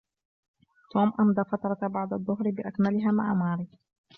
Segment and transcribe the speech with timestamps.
[0.91, 3.67] توم أمضى فترة بعد الظهر بأكملها مع ماري.